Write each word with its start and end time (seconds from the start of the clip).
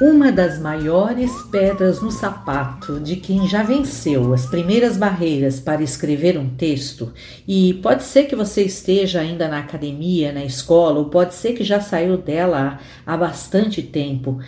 Uma 0.00 0.32
das 0.32 0.58
maiores 0.58 1.30
pedras 1.50 2.00
no 2.00 2.10
sapato 2.10 2.98
de 2.98 3.16
quem 3.16 3.46
já 3.46 3.62
venceu 3.62 4.32
as 4.32 4.46
primeiras 4.46 4.96
barreiras 4.96 5.60
para 5.60 5.82
escrever 5.82 6.38
um 6.38 6.56
texto, 6.56 7.12
e 7.46 7.74
pode 7.82 8.04
ser 8.04 8.24
que 8.24 8.34
você 8.34 8.62
esteja 8.62 9.20
ainda 9.20 9.46
na 9.46 9.58
academia, 9.58 10.32
na 10.32 10.42
escola, 10.42 11.00
ou 11.00 11.10
pode 11.10 11.34
ser 11.34 11.52
que 11.52 11.62
já 11.62 11.82
saiu 11.82 12.16
dela 12.16 12.80
há 13.04 13.14
bastante 13.14 13.82
tempo, 13.82 14.40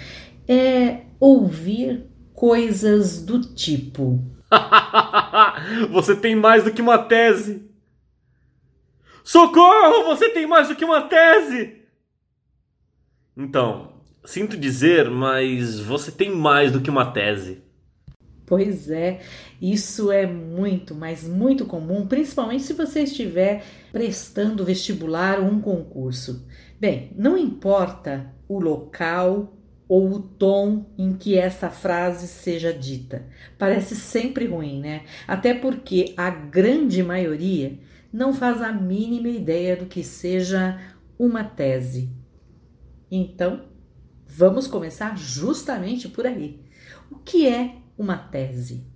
é 0.48 1.02
ouvir 1.20 2.06
coisas 2.32 3.22
do 3.22 3.38
tipo: 3.38 4.24
Você 5.92 6.16
tem 6.16 6.34
mais 6.34 6.64
do 6.64 6.72
que 6.72 6.80
uma 6.80 6.96
tese! 6.96 7.70
Socorro! 9.22 10.04
Você 10.06 10.30
tem 10.30 10.46
mais 10.46 10.68
do 10.68 10.74
que 10.74 10.84
uma 10.84 11.02
tese! 11.02 11.76
Então, 13.36 13.91
Sinto 14.24 14.56
dizer, 14.56 15.10
mas 15.10 15.80
você 15.80 16.12
tem 16.12 16.30
mais 16.30 16.72
do 16.72 16.80
que 16.80 16.90
uma 16.90 17.12
tese. 17.12 17.62
Pois 18.46 18.90
é, 18.90 19.20
isso 19.60 20.12
é 20.12 20.26
muito, 20.26 20.94
mas 20.94 21.26
muito 21.26 21.64
comum, 21.64 22.06
principalmente 22.06 22.62
se 22.62 22.72
você 22.72 23.02
estiver 23.02 23.64
prestando 23.90 24.64
vestibular 24.64 25.40
ou 25.40 25.46
um 25.46 25.60
concurso. 25.60 26.46
Bem, 26.78 27.12
não 27.16 27.36
importa 27.36 28.32
o 28.46 28.60
local 28.60 29.56
ou 29.88 30.10
o 30.10 30.20
tom 30.20 30.86
em 30.96 31.14
que 31.14 31.36
essa 31.36 31.70
frase 31.70 32.28
seja 32.28 32.72
dita. 32.72 33.26
Parece 33.58 33.96
sempre 33.96 34.46
ruim, 34.46 34.80
né? 34.80 35.02
Até 35.26 35.54
porque 35.54 36.14
a 36.16 36.30
grande 36.30 37.02
maioria 37.02 37.78
não 38.12 38.32
faz 38.32 38.60
a 38.60 38.72
mínima 38.72 39.28
ideia 39.28 39.76
do 39.76 39.86
que 39.86 40.04
seja 40.04 40.78
uma 41.18 41.42
tese. 41.42 42.10
Então, 43.10 43.71
Vamos 44.34 44.66
começar 44.66 45.14
justamente 45.14 46.08
por 46.08 46.26
aí. 46.26 46.64
O 47.10 47.16
que 47.16 47.46
é 47.46 47.76
uma 47.98 48.16
tese? 48.16 48.86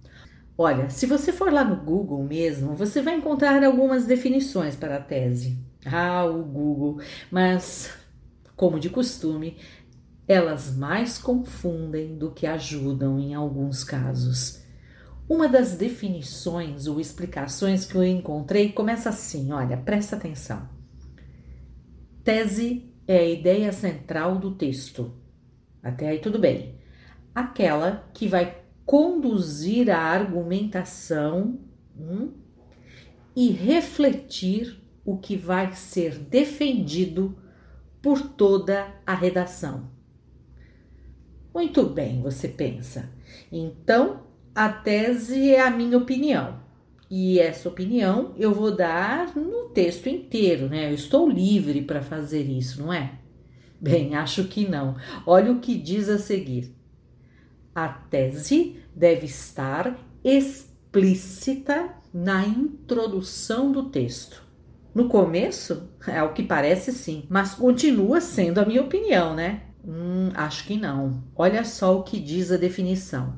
Olha, 0.57 0.89
se 0.89 1.05
você 1.05 1.31
for 1.31 1.53
lá 1.53 1.63
no 1.63 1.77
Google 1.77 2.25
mesmo, 2.25 2.75
você 2.75 3.03
vai 3.03 3.17
encontrar 3.17 3.63
algumas 3.63 4.07
definições 4.07 4.75
para 4.75 4.97
a 4.97 5.01
tese. 5.01 5.59
Ah, 5.85 6.25
o 6.25 6.43
Google, 6.43 7.03
mas 7.31 7.93
como 8.57 8.81
de 8.81 8.89
costume, 8.89 9.59
elas 10.27 10.75
mais 10.75 11.19
confundem 11.19 12.17
do 12.17 12.31
que 12.31 12.47
ajudam 12.47 13.21
em 13.21 13.35
alguns 13.35 13.85
casos. 13.85 14.63
Uma 15.29 15.49
das 15.49 15.77
definições 15.77 16.87
ou 16.87 16.99
explicações 16.99 17.85
que 17.85 17.95
eu 17.95 18.03
encontrei 18.03 18.73
começa 18.73 19.11
assim: 19.11 19.53
olha, 19.53 19.77
presta 19.77 20.17
atenção. 20.17 20.67
Tese 22.25 22.91
é 23.07 23.19
a 23.19 23.29
ideia 23.29 23.71
central 23.71 24.39
do 24.39 24.53
texto 24.55 25.26
até 25.83 26.09
aí 26.09 26.19
tudo 26.19 26.39
bem. 26.39 26.75
Aquela 27.35 28.09
que 28.15 28.27
vai 28.27 28.63
conduzir 28.85 29.91
a 29.91 29.99
argumentação 29.99 31.59
hum, 31.99 32.33
e 33.35 33.51
refletir 33.51 34.83
o 35.05 35.19
que 35.19 35.37
vai 35.37 35.73
ser 35.73 36.19
defendido 36.19 37.37
por 38.01 38.21
toda 38.21 38.95
a 39.07 39.15
redação. 39.15 39.91
Muito 41.53 41.85
bem, 41.85 42.23
você 42.23 42.49
pensa. 42.49 43.11
Então, 43.51 44.23
a 44.55 44.69
tese 44.69 45.51
é 45.51 45.61
a 45.61 45.71
minha 45.71 45.99
opinião. 45.99 46.61
E 47.11 47.39
essa 47.39 47.69
opinião 47.69 48.35
eu 48.37 48.53
vou 48.53 48.75
dar 48.75 49.37
no 49.37 49.69
texto 49.69 50.09
inteiro, 50.09 50.69
né? 50.69 50.91
Eu 50.91 50.95
estou 50.95 51.29
livre 51.29 51.83
para 51.83 52.03
fazer 52.03 52.43
isso, 52.43 52.83
não 52.83 52.93
é? 52.93 53.19
Bem, 53.81 54.15
acho 54.15 54.45
que 54.45 54.69
não. 54.69 54.97
Olha 55.27 55.53
o 55.53 55.61
que 55.61 55.77
diz 55.77 56.09
a 56.09 56.19
seguir. 56.19 56.75
A 57.75 57.89
tese 57.89 58.77
deve 58.95 59.27
estar 59.27 59.99
explícita 60.25 61.91
na 62.13 62.47
introdução 62.47 63.71
do 63.71 63.91
texto. 63.91 64.43
No 64.95 65.09
começo, 65.09 65.91
é 66.09 66.23
o 66.23 66.33
que 66.33 66.43
parece 66.43 66.91
sim, 66.91 67.25
mas 67.29 67.55
continua 67.55 68.19
sendo 68.19 68.59
a 68.59 68.65
minha 68.65 68.81
opinião, 68.81 69.35
né? 69.35 69.65
Hum, 69.87 70.31
acho 70.35 70.67
que 70.67 70.79
não. 70.79 71.23
Olha 71.37 71.65
só 71.65 71.99
o 71.99 72.03
que 72.03 72.19
diz 72.19 72.51
a 72.51 72.57
definição. 72.57 73.37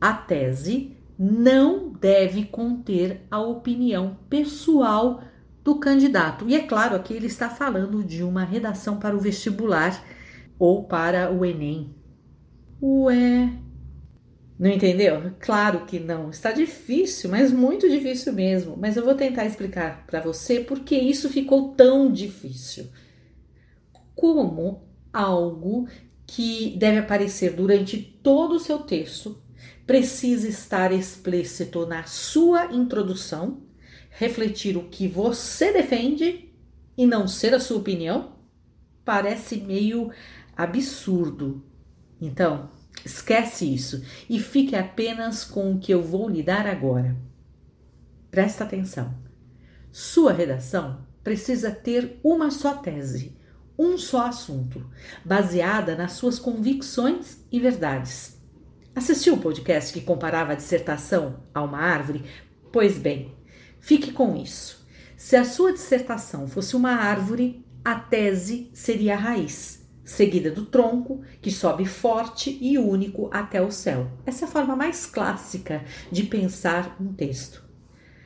A 0.00 0.14
tese 0.14 0.96
não 1.18 1.90
deve 1.90 2.46
conter 2.46 3.26
a 3.30 3.38
opinião 3.40 4.16
pessoal 4.30 5.22
do 5.68 5.78
candidato. 5.78 6.48
E 6.48 6.54
é 6.54 6.60
claro, 6.60 6.96
aqui 6.96 7.12
ele 7.12 7.26
está 7.26 7.50
falando 7.50 8.02
de 8.02 8.22
uma 8.22 8.42
redação 8.42 8.98
para 8.98 9.14
o 9.14 9.20
vestibular 9.20 10.02
ou 10.58 10.84
para 10.84 11.30
o 11.30 11.44
Enem. 11.44 11.94
Ué. 12.80 13.52
Não 14.58 14.70
entendeu? 14.70 15.30
Claro 15.38 15.84
que 15.84 16.00
não. 16.00 16.30
Está 16.30 16.52
difícil, 16.52 17.28
mas 17.28 17.52
muito 17.52 17.86
difícil 17.86 18.32
mesmo. 18.32 18.78
Mas 18.78 18.96
eu 18.96 19.04
vou 19.04 19.14
tentar 19.14 19.44
explicar 19.44 20.06
para 20.06 20.22
você 20.22 20.60
por 20.60 20.80
que 20.80 20.96
isso 20.96 21.28
ficou 21.28 21.74
tão 21.74 22.10
difícil. 22.10 22.86
Como 24.14 24.88
algo 25.12 25.86
que 26.26 26.78
deve 26.78 26.96
aparecer 26.96 27.52
durante 27.52 27.98
todo 27.98 28.52
o 28.52 28.60
seu 28.60 28.78
texto 28.78 29.38
precisa 29.86 30.48
estar 30.48 30.92
explícito 30.92 31.84
na 31.84 32.04
sua 32.04 32.72
introdução 32.72 33.67
refletir 34.18 34.76
o 34.76 34.88
que 34.88 35.06
você 35.06 35.72
defende 35.72 36.52
e 36.96 37.06
não 37.06 37.28
ser 37.28 37.54
a 37.54 37.60
sua 37.60 37.78
opinião 37.78 38.32
parece 39.04 39.58
meio 39.58 40.10
absurdo. 40.56 41.64
Então, 42.20 42.68
esquece 43.04 43.72
isso 43.72 44.04
e 44.28 44.40
fique 44.40 44.74
apenas 44.74 45.44
com 45.44 45.72
o 45.72 45.78
que 45.78 45.94
eu 45.94 46.02
vou 46.02 46.28
lhe 46.28 46.42
dar 46.42 46.66
agora. 46.66 47.16
Presta 48.28 48.64
atenção. 48.64 49.14
Sua 49.92 50.32
redação 50.32 51.06
precisa 51.22 51.70
ter 51.70 52.18
uma 52.24 52.50
só 52.50 52.74
tese, 52.74 53.38
um 53.78 53.96
só 53.96 54.26
assunto, 54.26 54.84
baseada 55.24 55.94
nas 55.94 56.12
suas 56.12 56.40
convicções 56.40 57.38
e 57.52 57.60
verdades. 57.60 58.36
Assistiu 58.96 59.34
o 59.34 59.40
podcast 59.40 59.92
que 59.92 60.00
comparava 60.00 60.52
a 60.52 60.56
dissertação 60.56 61.44
a 61.54 61.62
uma 61.62 61.78
árvore? 61.78 62.24
Pois 62.72 62.98
bem, 62.98 63.37
Fique 63.80 64.12
com 64.12 64.36
isso. 64.36 64.86
Se 65.16 65.36
a 65.36 65.44
sua 65.44 65.72
dissertação 65.72 66.46
fosse 66.46 66.76
uma 66.76 66.92
árvore, 66.92 67.64
a 67.84 67.94
tese 67.94 68.70
seria 68.72 69.14
a 69.14 69.18
raiz, 69.18 69.86
seguida 70.04 70.50
do 70.50 70.66
tronco, 70.66 71.22
que 71.40 71.50
sobe 71.50 71.86
forte 71.86 72.58
e 72.60 72.78
único 72.78 73.28
até 73.32 73.60
o 73.60 73.70
céu. 73.70 74.10
Essa 74.24 74.44
é 74.44 74.48
a 74.48 74.50
forma 74.50 74.76
mais 74.76 75.06
clássica 75.06 75.84
de 76.10 76.22
pensar 76.24 76.96
um 77.00 77.12
texto. 77.12 77.64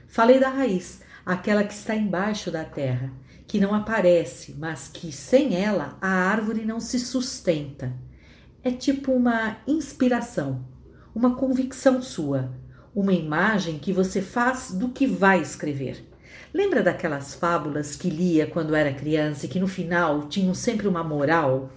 Falei 0.09 0.39
da 0.39 0.49
raiz, 0.49 1.01
aquela 1.25 1.65
que 1.65 1.73
está 1.73 1.95
embaixo 1.95 2.51
da 2.51 2.65
terra, 2.65 3.13
que 3.47 3.61
não 3.61 3.75
aparece, 3.75 4.55
mas 4.59 4.89
que 4.89 5.13
sem 5.13 5.57
ela 5.57 5.97
a 6.01 6.09
árvore 6.09 6.65
não 6.65 6.81
se 6.81 6.99
sustenta. 6.99 7.93
É 8.63 8.71
tipo 8.71 9.13
uma 9.13 9.59
inspiração, 9.67 10.67
uma 11.15 11.35
convicção 11.37 12.01
sua, 12.01 12.53
uma 12.95 13.13
imagem 13.13 13.79
que 13.79 13.93
você 13.93 14.21
faz 14.21 14.73
do 14.73 14.89
que 14.89 15.07
vai 15.07 15.41
escrever. 15.41 16.05
Lembra 16.53 16.83
daquelas 16.83 17.35
fábulas 17.35 17.97
que 17.97 18.11
lia 18.11 18.47
quando 18.47 18.75
era 18.75 18.93
criança 18.93 19.47
e 19.47 19.49
que 19.49 19.59
no 19.59 19.67
final 19.67 20.29
tinham 20.29 20.53
sempre 20.53 20.87
uma 20.87 21.03
moral? 21.03 21.71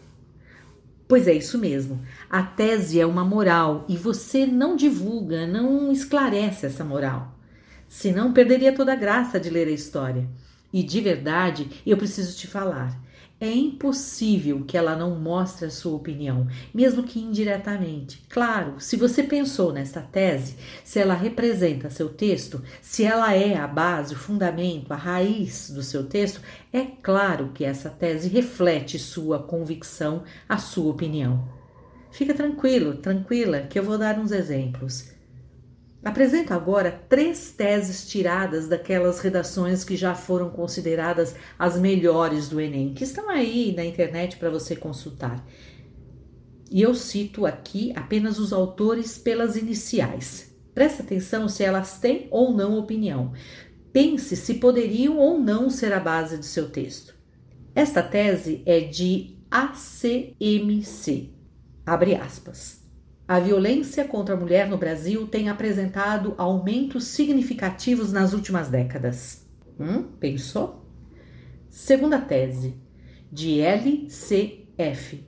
Pois 1.08 1.28
é, 1.28 1.34
isso 1.34 1.58
mesmo. 1.58 2.02
A 2.30 2.44
tese 2.44 3.00
é 3.00 3.06
uma 3.06 3.24
moral 3.24 3.86
e 3.88 3.96
você 3.96 4.46
não 4.46 4.76
divulga, 4.76 5.48
não 5.48 5.92
esclarece 5.92 6.66
essa 6.66 6.84
moral. 6.84 7.34
Senão 7.88 8.34
perderia 8.34 8.74
toda 8.74 8.92
a 8.92 8.98
graça 8.98 9.40
de 9.40 9.50
ler 9.50 9.68
a 9.68 9.72
história. 9.72 10.28
E 10.74 10.84
de 10.84 11.00
verdade, 11.00 11.70
eu 11.86 11.96
preciso 11.96 12.36
te 12.36 12.48
falar. 12.48 13.00
É 13.40 13.52
impossível 13.52 14.64
que 14.64 14.78
ela 14.78 14.96
não 14.96 15.20
mostre 15.20 15.66
a 15.66 15.70
sua 15.70 15.94
opinião, 15.98 16.48
mesmo 16.74 17.04
que 17.04 17.20
indiretamente. 17.20 18.24
Claro, 18.30 18.76
se 18.80 18.96
você 18.96 19.24
pensou 19.24 19.74
nesta 19.74 20.00
tese, 20.00 20.56
se 20.86 21.00
ela 21.00 21.14
representa 21.14 21.90
seu 21.90 22.08
texto, 22.08 22.64
se 22.82 23.04
ela 23.04 23.34
é 23.34 23.58
a 23.58 23.68
base, 23.68 24.14
o 24.14 24.18
fundamento, 24.18 24.94
a 24.94 24.96
raiz 24.96 25.70
do 25.70 25.84
seu 25.84 26.06
texto, 26.06 26.40
é 26.72 26.84
claro 26.86 27.52
que 27.54 27.66
essa 27.66 27.90
tese 27.90 28.30
reflete 28.30 28.98
sua 28.98 29.44
convicção, 29.44 30.24
a 30.48 30.58
sua 30.58 30.92
opinião. 30.92 31.46
Fica 32.12 32.34
tranquilo, 32.34 32.96
tranquila, 32.96 33.64
que 33.64 33.78
eu 33.78 33.84
vou 33.84 33.98
dar 33.98 34.18
uns 34.18 34.32
exemplos. 34.32 35.14
Apresento 36.06 36.54
agora 36.54 36.92
três 37.10 37.52
teses 37.52 38.08
tiradas 38.08 38.68
daquelas 38.68 39.20
redações 39.20 39.84
que 39.84 39.98
já 39.98 40.14
foram 40.14 40.52
consideradas 40.52 41.36
as 41.58 41.80
melhores 41.80 42.48
do 42.48 42.62
Enem, 42.62 42.94
que 42.94 43.04
estão 43.04 43.28
aí 43.28 43.74
na 43.76 43.84
internet 43.84 44.38
para 44.38 44.52
você 44.52 44.76
consultar. 44.76 45.44
E 46.70 46.80
eu 46.80 46.94
cito 46.94 47.44
aqui 47.48 47.92
apenas 47.96 48.38
os 48.38 48.54
autores 48.54 49.18
pelas 49.18 49.56
iniciais. 49.56 50.56
Preste 50.76 51.02
atenção 51.02 51.50
se 51.50 51.64
elas 51.64 51.98
têm 52.00 52.28
ou 52.30 52.54
não 52.54 52.78
opinião. 52.78 53.34
Pense 53.92 54.36
se 54.36 54.54
poderiam 54.56 55.18
ou 55.18 55.40
não 55.40 55.72
ser 55.72 55.92
a 55.92 56.00
base 56.00 56.38
do 56.38 56.46
seu 56.46 56.70
texto. 56.70 57.16
Esta 57.74 58.04
tese 58.04 58.62
é 58.68 58.80
de 58.80 59.40
ACMC, 59.50 61.32
Abre 61.84 62.14
aspas. 62.14 62.85
A 63.28 63.40
violência 63.40 64.06
contra 64.06 64.36
a 64.36 64.38
mulher 64.38 64.70
no 64.70 64.78
Brasil 64.78 65.28
tem 65.28 65.50
apresentado 65.50 66.36
aumentos 66.38 67.06
significativos 67.06 68.14
nas 68.14 68.34
últimas 68.34 68.70
décadas. 68.70 69.48
Hum, 69.80 70.04
pensou? 70.20 70.86
Segunda 71.68 72.20
tese, 72.22 72.76
de 73.32 73.62
LCF. 73.62 75.26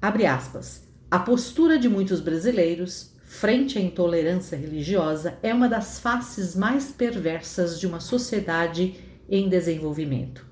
Abre 0.00 0.24
aspas. 0.24 0.88
A 1.10 1.18
postura 1.18 1.78
de 1.78 1.86
muitos 1.86 2.20
brasileiros 2.20 3.14
frente 3.24 3.78
à 3.78 3.82
intolerância 3.82 4.56
religiosa 4.56 5.38
é 5.42 5.52
uma 5.52 5.68
das 5.68 6.00
faces 6.00 6.56
mais 6.56 6.90
perversas 6.90 7.78
de 7.78 7.86
uma 7.86 8.00
sociedade 8.00 8.94
em 9.28 9.50
desenvolvimento. 9.50 10.46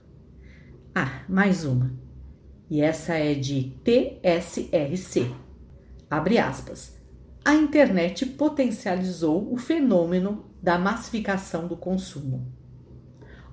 Ah, 0.95 1.23
mais 1.27 1.65
uma. 1.65 1.91
E 2.69 2.83
essa 2.83 3.15
é 3.15 3.33
de 3.33 3.73
TSRC. 3.83 5.46
Abre 6.11 6.39
aspas. 6.39 6.95
A 7.45 7.55
internet 7.55 8.25
potencializou 8.27 9.53
o 9.53 9.57
fenômeno 9.57 10.47
da 10.63 10.79
massificação 10.79 11.67
do 11.67 11.77
consumo. 11.77 12.47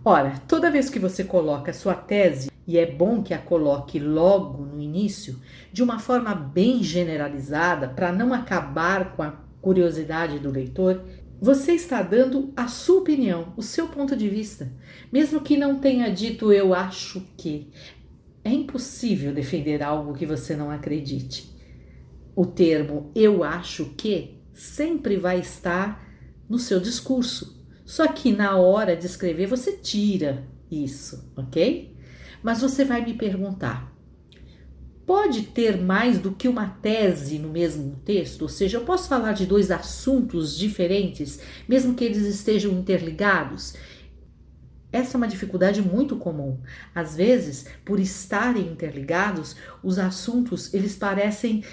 Ora, 0.06 0.34
toda 0.48 0.70
vez 0.70 0.90
que 0.90 1.00
você 1.00 1.24
coloca 1.24 1.74
sua 1.74 1.96
tese, 1.96 2.52
e 2.68 2.78
é 2.78 2.86
bom 2.86 3.24
que 3.24 3.34
a 3.34 3.38
coloque 3.38 4.00
logo 4.00 4.66
no 4.66 4.80
início, 4.80 5.40
de 5.72 5.82
uma 5.82 5.98
forma 5.98 6.36
bem 6.36 6.84
generalizada, 6.84 7.88
para 7.88 8.12
não 8.12 8.34
acabar 8.34 9.16
com 9.16 9.24
a 9.24 9.32
curiosidade 9.62 10.40
do 10.40 10.52
leitor, 10.52 11.04
você 11.42 11.74
está 11.74 12.02
dando 12.02 12.54
a 12.56 12.68
sua 12.68 13.00
opinião, 13.00 13.54
o 13.58 13.62
seu 13.62 13.88
ponto 13.88 14.16
de 14.16 14.30
vista, 14.30 14.72
mesmo 15.12 15.42
que 15.42 15.58
não 15.58 15.80
tenha 15.80 16.10
dito 16.10 16.52
eu 16.54 16.74
acho 16.74 17.22
que. 17.36 17.70
É 18.46 18.50
impossível 18.52 19.34
defender 19.34 19.82
algo 19.82 20.14
que 20.14 20.26
você 20.26 20.54
não 20.56 20.70
acredite. 20.70 21.53
O 22.36 22.46
termo 22.46 23.12
eu 23.16 23.44
acho 23.44 23.94
que 23.96 24.42
sempre 24.54 25.18
vai 25.18 25.40
estar 25.40 26.04
no 26.50 26.58
seu 26.58 26.80
discurso, 26.80 27.64
só 27.86 28.08
que 28.08 28.32
na 28.32 28.56
hora 28.58 28.96
de 28.96 29.06
escrever 29.06 29.48
você 29.48 29.74
tira 29.74 30.48
isso, 30.70 31.32
ok? 31.36 31.96
Mas 32.42 32.62
você 32.62 32.84
vai 32.84 33.06
me 33.06 33.14
perguntar: 33.14 33.94
pode 35.06 35.44
ter 35.44 35.78
mais 35.80 36.20
do 36.20 36.32
que 36.32 36.48
uma 36.48 36.68
tese 36.68 37.40
no 37.40 37.50
mesmo 37.50 37.96
texto? 38.04 38.44
Ou 38.44 38.50
seja, 38.50 38.78
eu 38.78 38.86
posso 38.86 39.08
falar 39.08 39.34
de 39.34 39.46
dois 39.46 39.72
assuntos 39.72 40.58
diferentes, 40.58 41.40
mesmo 41.68 41.94
que 41.94 42.04
eles 42.04 42.26
estejam 42.26 42.72
interligados? 42.72 43.76
Essa 44.92 45.16
é 45.16 45.18
uma 45.18 45.28
dificuldade 45.28 45.82
muito 45.82 46.16
comum. 46.18 46.60
Às 46.94 47.16
vezes, 47.16 47.66
por 47.84 48.00
estarem 48.00 48.68
interligados, 48.68 49.56
os 49.82 49.98
assuntos 49.98 50.72
eles 50.72 50.96
parecem 50.96 51.64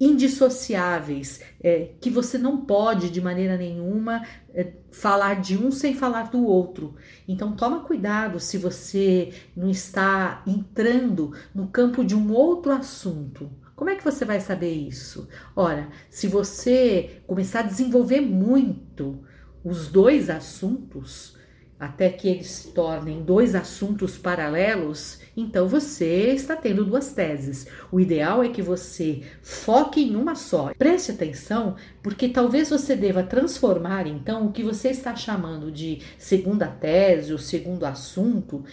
indissociáveis, 0.00 1.40
é, 1.60 1.90
que 2.00 2.10
você 2.10 2.38
não 2.38 2.58
pode 2.58 3.10
de 3.10 3.20
maneira 3.20 3.56
nenhuma 3.56 4.24
é, 4.54 4.72
falar 4.90 5.40
de 5.40 5.56
um 5.56 5.70
sem 5.70 5.94
falar 5.94 6.30
do 6.30 6.44
outro. 6.44 6.94
Então 7.26 7.56
toma 7.56 7.80
cuidado 7.80 8.38
se 8.38 8.58
você 8.58 9.32
não 9.56 9.70
está 9.70 10.42
entrando 10.46 11.32
no 11.54 11.68
campo 11.68 12.04
de 12.04 12.14
um 12.14 12.32
outro 12.32 12.72
assunto. 12.72 13.50
Como 13.74 13.90
é 13.90 13.94
que 13.94 14.04
você 14.04 14.24
vai 14.24 14.40
saber 14.40 14.72
isso? 14.72 15.28
Ora, 15.54 15.88
se 16.10 16.26
você 16.26 17.22
começar 17.26 17.60
a 17.60 17.62
desenvolver 17.62 18.20
muito 18.20 19.22
os 19.64 19.88
dois 19.88 20.28
assuntos, 20.28 21.37
até 21.78 22.10
que 22.10 22.28
eles 22.28 22.48
se 22.48 22.68
tornem 22.72 23.22
dois 23.22 23.54
assuntos 23.54 24.18
paralelos, 24.18 25.20
então 25.36 25.68
você 25.68 26.32
está 26.32 26.56
tendo 26.56 26.84
duas 26.84 27.12
teses. 27.12 27.66
O 27.92 28.00
ideal 28.00 28.42
é 28.42 28.48
que 28.48 28.60
você 28.60 29.22
foque 29.42 30.02
em 30.02 30.16
uma 30.16 30.34
só. 30.34 30.72
Preste 30.76 31.12
atenção, 31.12 31.76
porque 32.02 32.28
talvez 32.28 32.68
você 32.70 32.96
deva 32.96 33.22
transformar 33.22 34.06
então 34.06 34.46
o 34.46 34.52
que 34.52 34.64
você 34.64 34.88
está 34.88 35.14
chamando 35.14 35.70
de 35.70 36.00
segunda 36.18 36.66
tese 36.66 37.32
ou 37.32 37.38
segundo 37.38 37.84
assunto 37.84 38.64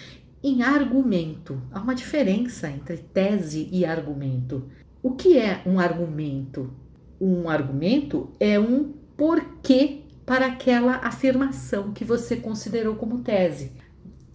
em 0.44 0.64
argumento. 0.64 1.62
Há 1.72 1.82
uma 1.82 1.96
diferença 1.96 2.70
entre 2.70 2.98
tese 2.98 3.70
e 3.72 3.86
argumento. 3.86 4.70
O 5.04 5.12
que 5.12 5.38
é 5.38 5.62
um 5.66 5.80
argumento? 5.80 6.74
Um 7.22 7.48
argumento 7.50 8.32
é 8.40 8.60
um 8.60 8.94
porquê 9.16 10.05
para 10.26 10.48
aquela 10.48 10.96
afirmação 10.98 11.94
que 11.94 12.04
você 12.04 12.36
considerou 12.36 12.96
como 12.96 13.22
tese. 13.22 13.74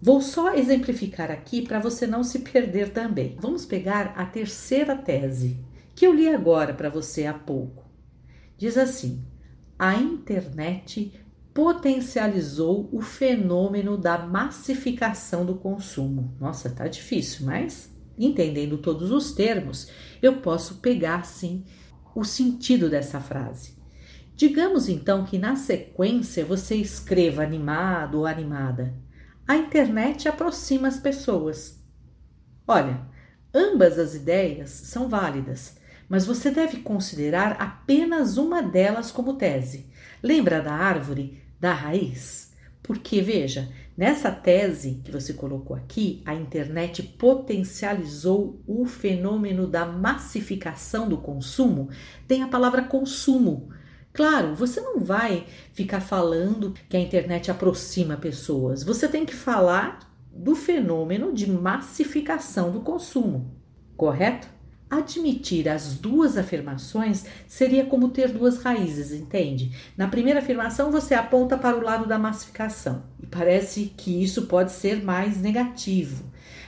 Vou 0.00 0.20
só 0.20 0.54
exemplificar 0.54 1.31
aqui 1.31 1.62
para 1.62 1.78
você 1.78 2.06
não 2.06 2.22
se 2.22 2.38
perder 2.38 2.90
também. 2.90 3.37
Vamos 3.40 3.66
pegar 3.66 4.14
a 4.16 4.25
terceira 4.25 4.96
tese, 4.96 5.62
que 5.94 6.06
eu 6.06 6.14
li 6.14 6.28
agora 6.28 6.72
para 6.72 6.88
você 6.88 7.26
há 7.26 7.34
pouco. 7.34 7.84
Diz 8.56 8.78
assim: 8.78 9.22
a 9.78 9.96
internet 9.96 11.12
potencializou 11.52 12.88
o 12.93 13.00
fenômeno 13.00 13.98
da 13.98 14.19
massificação 14.19 15.44
do 15.44 15.56
consumo. 15.56 16.34
Nossa, 16.40 16.70
tá 16.70 16.86
difícil, 16.86 17.44
mas 17.44 17.90
entendendo 18.16 18.78
todos 18.78 19.10
os 19.10 19.32
termos, 19.32 19.88
eu 20.22 20.36
posso 20.40 20.76
pegar 20.76 21.25
sim 21.25 21.64
o 22.14 22.25
sentido 22.25 22.88
dessa 22.88 23.20
frase. 23.20 23.80
Digamos 24.40 24.88
então 24.88 25.22
que 25.26 25.37
na 25.37 25.54
sequência 25.54 26.46
você 26.46 26.75
escreva 26.75 27.42
animado 27.42 28.20
ou 28.20 28.26
animada. 28.26 28.94
A 29.46 29.54
internet 29.54 30.26
aproxima 30.31 30.88
as 30.88 30.98
pessoas. 30.98 31.78
Olha, 32.66 33.02
ambas 33.52 33.98
as 33.98 34.14
ideias 34.14 34.70
são 34.70 35.10
válidas, 35.10 35.76
mas 36.08 36.25
você 36.25 36.50
deve 36.50 36.78
considerar 36.78 37.60
apenas 37.60 38.38
uma 38.38 38.62
delas 38.62 39.12
como 39.12 39.34
tese. 39.34 39.90
Lembra 40.22 40.62
da 40.62 40.72
árvore, 40.72 41.43
da 41.60 41.75
raiz? 41.75 42.54
Porque 42.82 43.20
veja, 43.20 43.70
nessa 43.94 44.31
tese 44.31 45.02
que 45.04 45.12
você 45.12 45.34
colocou 45.34 45.76
aqui, 45.76 46.22
a 46.25 46.34
internet 46.34 47.02
potencializou 47.02 48.58
o 48.66 48.86
fenômeno 48.86 49.66
da 49.66 49.84
massificação 49.84 51.10
do 51.10 51.19
consumo, 51.19 51.90
tem 52.26 52.43
a 52.43 52.48
palavra 52.48 52.84
consumo 52.84 53.69
Claro, 54.12 54.54
você 54.54 54.80
não 54.80 54.98
vai 54.98 55.46
ficar 55.72 56.00
falando 56.00 56.74
que 56.88 56.96
a 56.96 57.00
internet 57.00 57.50
aproxima 57.50 58.16
pessoas. 58.16 58.82
Você 58.82 59.08
tem 59.08 59.24
que 59.24 59.34
falar 59.34 60.00
do 60.32 60.54
fenômeno 60.54 61.32
de 61.32 61.48
massificação 61.48 62.70
do 62.70 62.81
consumo, 62.81 63.55
correto? 63.96 64.48
Admitir 64.88 65.69
as 65.69 65.94
duas 65.94 66.36
afirmações 66.36 67.24
seria 67.46 67.86
como 67.86 68.08
ter 68.08 68.29
duas 68.32 68.60
raízes, 68.60 69.12
entende? 69.12 69.70
Na 69.96 70.08
primeira 70.08 70.40
afirmação, 70.40 70.90
você 70.90 71.14
aponta 71.14 71.56
para 71.56 71.76
o 71.76 71.82
lado 71.82 72.06
da 72.06 72.19
massificação 72.19 73.05
e 73.22 73.26
parece 73.26 73.93
que 73.96 74.22
isso 74.22 74.46
pode 74.46 74.72
ser 74.72 75.05
mais 75.05 75.40
negativo. 75.40 76.24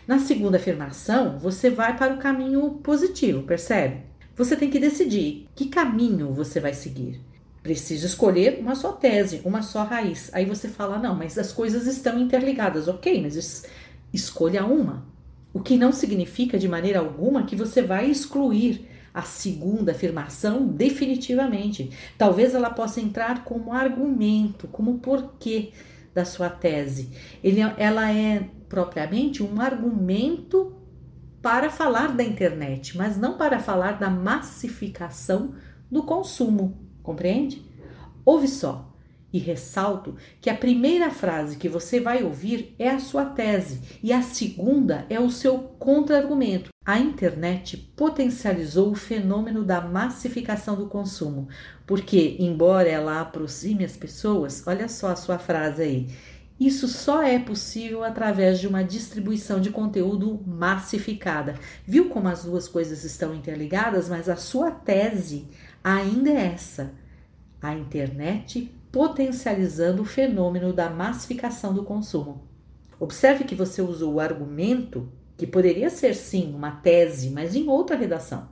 Na 0.06 0.20
segunda 0.20 0.56
afirmação, 0.56 1.38
você 1.40 1.68
vai 1.68 1.96
para 1.96 2.14
o 2.14 2.18
caminho 2.18 2.70
positivo, 2.82 3.42
percebe? 3.42 4.02
Você 4.36 4.54
tem 4.56 4.70
que 4.70 4.78
decidir 4.78 5.48
que 5.56 5.66
caminho 5.66 6.32
você 6.32 6.60
vai 6.60 6.74
seguir. 6.74 7.31
Preciso 7.62 8.06
escolher 8.06 8.58
uma 8.60 8.74
só 8.74 8.92
tese, 8.92 9.40
uma 9.44 9.62
só 9.62 9.84
raiz. 9.84 10.30
Aí 10.32 10.44
você 10.44 10.68
fala, 10.68 10.98
não, 10.98 11.14
mas 11.14 11.38
as 11.38 11.52
coisas 11.52 11.86
estão 11.86 12.18
interligadas. 12.18 12.88
Ok, 12.88 13.22
mas 13.22 13.66
escolha 14.12 14.64
uma. 14.64 15.06
O 15.52 15.60
que 15.60 15.76
não 15.76 15.92
significa 15.92 16.58
de 16.58 16.66
maneira 16.66 16.98
alguma 16.98 17.44
que 17.44 17.54
você 17.54 17.82
vai 17.82 18.10
excluir 18.10 18.88
a 19.14 19.22
segunda 19.22 19.92
afirmação 19.92 20.66
definitivamente. 20.66 21.90
Talvez 22.16 22.54
ela 22.54 22.70
possa 22.70 23.00
entrar 23.00 23.44
como 23.44 23.72
argumento, 23.72 24.66
como 24.68 24.98
porquê 24.98 25.72
da 26.14 26.24
sua 26.24 26.48
tese. 26.48 27.10
Ele, 27.44 27.60
ela 27.76 28.10
é 28.10 28.48
propriamente 28.68 29.42
um 29.42 29.60
argumento 29.60 30.74
para 31.42 31.70
falar 31.70 32.16
da 32.16 32.22
internet, 32.22 32.96
mas 32.96 33.18
não 33.18 33.36
para 33.36 33.58
falar 33.58 33.98
da 33.98 34.08
massificação 34.08 35.54
do 35.90 36.02
consumo. 36.04 36.78
Compreende? 37.02 37.64
Ouve 38.24 38.48
só. 38.48 38.88
E 39.32 39.38
ressalto 39.38 40.14
que 40.42 40.50
a 40.50 40.54
primeira 40.54 41.10
frase 41.10 41.56
que 41.56 41.68
você 41.68 41.98
vai 41.98 42.22
ouvir 42.22 42.74
é 42.78 42.90
a 42.90 43.00
sua 43.00 43.24
tese 43.24 43.80
e 44.02 44.12
a 44.12 44.20
segunda 44.20 45.06
é 45.08 45.18
o 45.18 45.30
seu 45.30 45.58
contra-argumento. 45.78 46.70
A 46.84 46.98
internet 46.98 47.78
potencializou 47.96 48.90
o 48.90 48.94
fenômeno 48.94 49.64
da 49.64 49.80
massificação 49.80 50.76
do 50.76 50.86
consumo, 50.86 51.48
porque, 51.86 52.36
embora 52.40 52.88
ela 52.88 53.20
aproxime 53.20 53.84
as 53.84 53.96
pessoas, 53.96 54.62
olha 54.66 54.88
só 54.88 55.08
a 55.08 55.16
sua 55.16 55.38
frase 55.38 55.82
aí, 55.82 56.08
isso 56.64 56.86
só 56.86 57.22
é 57.22 57.38
possível 57.38 58.04
através 58.04 58.60
de 58.60 58.68
uma 58.68 58.84
distribuição 58.84 59.60
de 59.60 59.70
conteúdo 59.70 60.40
massificada. 60.46 61.54
Viu 61.84 62.08
como 62.08 62.28
as 62.28 62.44
duas 62.44 62.68
coisas 62.68 63.02
estão 63.02 63.34
interligadas, 63.34 64.08
mas 64.08 64.28
a 64.28 64.36
sua 64.36 64.70
tese 64.70 65.48
ainda 65.82 66.30
é 66.30 66.52
essa: 66.52 66.94
a 67.60 67.74
internet 67.74 68.72
potencializando 68.90 70.02
o 70.02 70.06
fenômeno 70.06 70.72
da 70.72 70.90
massificação 70.90 71.72
do 71.72 71.82
consumo. 71.82 72.46
Observe 73.00 73.44
que 73.44 73.54
você 73.54 73.80
usou 73.80 74.14
o 74.14 74.20
argumento, 74.20 75.10
que 75.36 75.46
poderia 75.46 75.88
ser 75.88 76.14
sim 76.14 76.54
uma 76.54 76.70
tese, 76.70 77.30
mas 77.30 77.56
em 77.56 77.68
outra 77.68 77.96
redação. 77.96 78.48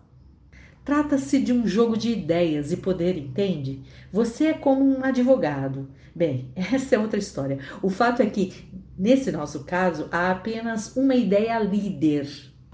Trata-se 0.85 1.39
de 1.41 1.53
um 1.53 1.67
jogo 1.67 1.97
de 1.97 2.11
ideias 2.11 2.73
e 2.73 2.79
poder, 2.79 3.17
entende? 3.17 3.83
Você 4.11 4.47
é 4.47 4.55
como 4.55 4.83
um 4.83 5.05
advogado. 5.05 5.89
Bem, 6.15 6.51
essa 6.57 6.97
é 6.97 6.99
outra 6.99 7.19
história. 7.19 7.59
O 7.83 7.91
fato 7.91 8.23
é 8.23 8.27
que, 8.27 8.53
nesse 8.99 9.31
nosso 9.31 9.65
caso, 9.65 10.09
há 10.11 10.31
apenas 10.31 10.97
uma 10.97 11.15
ideia 11.15 11.59
líder 11.61 12.29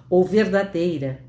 ou 0.09 0.25
verdadeira. 0.25 1.21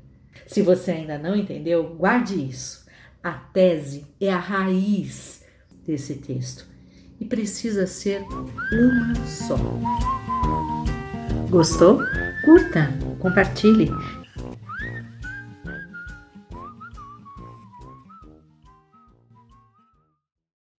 Se 0.46 0.62
você 0.62 0.92
ainda 0.92 1.18
não 1.18 1.34
entendeu, 1.36 1.96
guarde 1.96 2.34
isso. 2.36 2.87
A 3.22 3.32
tese 3.32 4.06
é 4.20 4.32
a 4.32 4.38
raiz 4.38 5.42
desse 5.84 6.14
texto 6.14 6.66
e 7.20 7.24
precisa 7.24 7.86
ser 7.86 8.22
uma 8.22 9.14
só. 9.26 9.58
Gostou? 11.50 12.00
Curta, 12.44 12.92
compartilhe 13.18 13.90